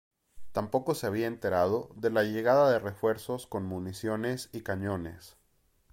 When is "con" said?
3.45-3.65